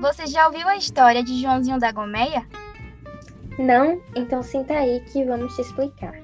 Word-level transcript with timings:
você 0.00 0.26
já 0.26 0.46
ouviu 0.46 0.68
a 0.68 0.76
história 0.76 1.22
de 1.22 1.40
Joãozinho 1.40 1.78
da 1.78 1.92
Gomeia? 1.92 2.46
Não? 3.58 4.00
Então 4.14 4.42
senta 4.42 4.74
aí 4.74 5.00
que 5.00 5.24
vamos 5.24 5.54
te 5.54 5.62
explicar. 5.62 6.14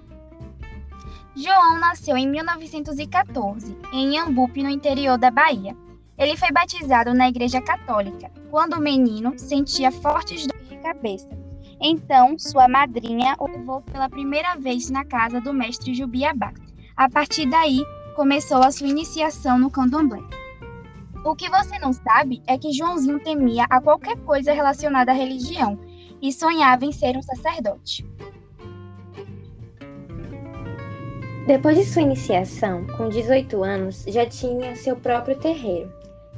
João 1.36 1.80
nasceu 1.80 2.16
em 2.16 2.28
1914, 2.28 3.76
em 3.92 4.14
Iambupe, 4.14 4.62
no 4.62 4.70
interior 4.70 5.18
da 5.18 5.30
Bahia. 5.30 5.76
Ele 6.16 6.36
foi 6.36 6.52
batizado 6.52 7.12
na 7.12 7.28
Igreja 7.28 7.60
Católica, 7.60 8.30
quando 8.50 8.74
o 8.74 8.80
menino 8.80 9.36
sentia 9.36 9.90
fortes 9.90 10.46
dores 10.46 10.68
de 10.68 10.76
cabeça. 10.76 11.28
Então, 11.80 12.38
sua 12.38 12.68
madrinha 12.68 13.34
o 13.40 13.48
levou 13.48 13.82
pela 13.82 14.08
primeira 14.08 14.54
vez 14.54 14.90
na 14.90 15.04
casa 15.04 15.40
do 15.40 15.52
mestre 15.52 15.92
Jubiabá. 15.92 16.52
A 16.96 17.10
partir 17.10 17.50
daí, 17.50 17.84
começou 18.14 18.58
a 18.58 18.70
sua 18.70 18.86
iniciação 18.86 19.58
no 19.58 19.70
candomblé. 19.70 20.22
O 21.24 21.34
que 21.34 21.48
você 21.48 21.78
não 21.78 21.90
sabe 21.90 22.42
é 22.46 22.58
que 22.58 22.70
Joãozinho 22.70 23.18
temia 23.18 23.64
a 23.70 23.80
qualquer 23.80 24.14
coisa 24.18 24.52
relacionada 24.52 25.10
à 25.10 25.14
religião 25.14 25.80
e 26.20 26.30
sonhava 26.30 26.84
em 26.84 26.92
ser 26.92 27.16
um 27.16 27.22
sacerdote. 27.22 28.06
Depois 31.46 31.78
de 31.78 31.84
sua 31.86 32.02
iniciação, 32.02 32.86
com 32.98 33.08
18 33.08 33.64
anos, 33.64 34.04
já 34.06 34.26
tinha 34.26 34.76
seu 34.76 34.96
próprio 34.96 35.38
terreiro. 35.38 35.90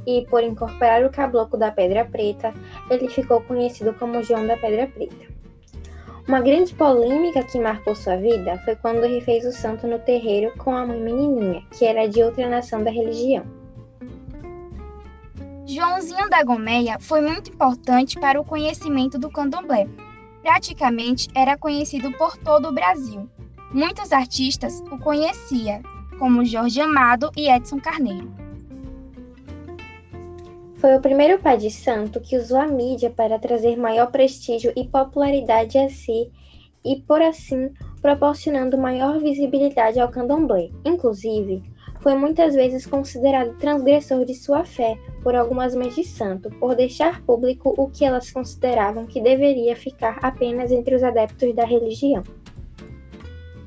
E 0.07 0.25
por 0.31 0.45
incorporar 0.45 1.05
o 1.05 1.11
caboclo 1.11 1.59
da 1.59 1.73
Pedra 1.73 2.05
Preta, 2.05 2.55
ele 2.89 3.09
ficou 3.09 3.41
conhecido 3.41 3.93
como 3.95 4.23
João 4.23 4.47
da 4.47 4.57
Pedra 4.57 4.87
Preta. 4.87 5.27
Uma 6.29 6.41
grande 6.41 6.73
polêmica 6.75 7.43
que 7.43 7.59
marcou 7.59 7.97
sua 7.97 8.17
vida 8.17 8.57
foi 8.65 8.77
quando 8.77 9.01
refez 9.01 9.45
o 9.45 9.53
santo 9.53 9.89
no 9.89 9.99
terreiro 9.99 10.57
com 10.59 10.77
a 10.77 10.87
mãe 10.87 11.01
menininha, 11.01 11.65
que 11.77 11.85
era 11.85 12.09
de 12.09 12.23
outra 12.23 12.49
nação 12.49 12.85
da 12.85 12.91
religião. 12.91 13.66
Joãozinho 15.77 16.31
da 16.31 16.43
Gomeia 16.43 16.99
foi 16.99 17.21
muito 17.21 17.51
importante 17.51 18.19
para 18.19 18.41
o 18.41 18.45
conhecimento 18.45 19.19
do 19.19 19.29
candomblé. 19.29 19.87
Praticamente 20.41 21.29
era 21.35 21.55
conhecido 21.55 22.11
por 22.13 22.35
todo 22.39 22.69
o 22.69 22.73
Brasil. 22.73 23.29
Muitos 23.75 24.11
artistas 24.11 24.83
o 24.91 24.99
conheciam, 24.99 25.83
como 26.19 26.47
Jorge 26.47 26.81
Amado 26.81 27.31
e 27.37 27.51
Edson 27.51 27.79
Carneiro. 27.79 28.33
Foi 30.77 30.97
o 30.97 31.01
primeiro 31.03 31.39
pai 31.41 31.59
de 31.59 31.71
santo 31.71 32.23
que 32.23 32.39
usou 32.39 32.59
a 32.59 32.67
mídia 32.67 33.11
para 33.11 33.39
trazer 33.39 33.77
maior 33.77 34.07
prestígio 34.11 34.73
e 34.75 34.89
popularidade 34.89 35.77
a 35.77 35.91
si 35.91 36.33
e, 36.83 37.03
por 37.03 37.21
assim, 37.21 37.69
proporcionando 38.01 38.79
maior 38.79 39.19
visibilidade 39.19 40.01
ao 40.01 40.09
candomblé. 40.09 40.71
Inclusive, 40.87 41.63
foi 42.07 42.15
muitas 42.15 42.55
vezes 42.55 42.87
considerado 42.87 43.59
transgressor 43.59 44.25
de 44.25 44.33
sua 44.33 44.65
fé 44.65 44.97
por 45.25 45.35
algumas 45.35 45.75
mães 45.75 45.97
de 45.97 46.05
santo, 46.05 46.49
por 46.51 46.77
deixar 46.77 47.21
público 47.23 47.75
o 47.77 47.91
que 47.91 48.05
elas 48.05 48.31
consideravam 48.31 49.07
que 49.07 49.21
deveria 49.21 49.75
ficar 49.75 50.17
apenas 50.23 50.71
entre 50.71 50.95
os 50.95 51.03
adeptos 51.03 51.53
da 51.53 51.65
religião. 51.65 52.23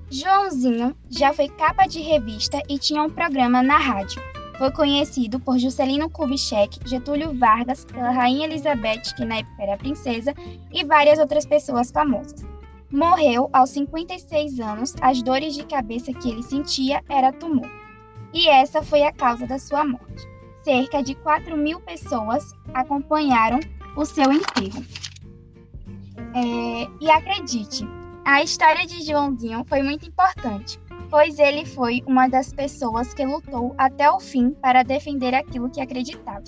Joãozinho 0.09 0.95
já 1.09 1.33
foi 1.33 1.49
capa 1.49 1.85
de 1.85 1.99
revista 1.99 2.61
e 2.69 2.79
tinha 2.79 3.03
um 3.03 3.09
programa 3.09 3.61
na 3.61 3.77
rádio. 3.77 4.21
Foi 4.57 4.71
conhecido 4.71 5.37
por 5.41 5.59
Juscelino 5.59 6.09
Kubitschek, 6.09 6.79
Getúlio 6.87 7.37
Vargas, 7.37 7.83
pela 7.83 8.09
Rainha 8.09 8.45
Elizabeth, 8.45 9.15
que 9.17 9.25
na 9.25 9.39
época 9.39 9.63
era 9.63 9.75
princesa, 9.75 10.33
e 10.71 10.85
várias 10.85 11.19
outras 11.19 11.45
pessoas 11.45 11.91
famosas. 11.91 12.45
Morreu 12.89 13.49
aos 13.51 13.71
56 13.71 14.61
anos, 14.61 14.95
as 15.01 15.21
dores 15.21 15.53
de 15.53 15.65
cabeça 15.65 16.13
que 16.13 16.31
ele 16.31 16.41
sentia 16.41 17.03
era 17.09 17.33
tumor. 17.33 17.78
E 18.33 18.47
essa 18.47 18.81
foi 18.81 19.03
a 19.03 19.11
causa 19.11 19.47
da 19.47 19.57
sua 19.57 19.83
morte. 19.83 20.27
Cerca 20.63 21.01
de 21.01 21.15
4 21.15 21.57
mil 21.57 21.79
pessoas 21.81 22.53
acompanharam 22.73 23.59
o 23.95 24.05
seu 24.05 24.31
enterro. 24.31 24.83
É, 26.35 26.87
e 27.01 27.09
acredite, 27.09 27.87
a 28.23 28.43
história 28.43 28.85
de 28.85 29.01
Joãozinho 29.01 29.65
foi 29.67 29.81
muito 29.81 30.07
importante, 30.07 30.79
pois 31.09 31.39
ele 31.39 31.65
foi 31.65 32.03
uma 32.05 32.27
das 32.27 32.53
pessoas 32.53 33.13
que 33.13 33.25
lutou 33.25 33.73
até 33.77 34.09
o 34.11 34.19
fim 34.19 34.51
para 34.51 34.83
defender 34.83 35.33
aquilo 35.33 35.69
que 35.69 35.81
acreditava. 35.81 36.43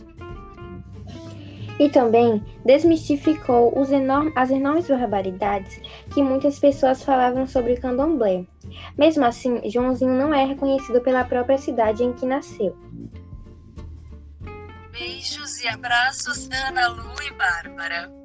E 1.80 1.90
também 1.90 2.44
desmistificou 2.64 3.74
enorm 3.92 4.32
as 4.36 4.52
enormes 4.52 4.88
barbaridades 4.88 5.82
que 6.14 6.22
muitas 6.22 6.60
pessoas 6.60 7.02
falavam 7.02 7.48
sobre 7.48 7.78
candomblé. 7.78 8.46
Mesmo 8.98 9.26
assim, 9.26 9.62
Joãozinho 9.70 10.14
não 10.14 10.34
é 10.34 10.46
reconhecido 10.46 11.02
pela 11.02 11.24
própria 11.24 11.58
cidade 11.58 12.04
em 12.04 12.14
que 12.14 12.26
nasceu. 12.26 12.78
Beijos 14.92 15.62
e 15.62 15.68
abraços, 15.68 16.50
Ana 16.52 16.88
Lu 16.88 17.14
e 17.24 17.32
Bárbara. 17.34 18.21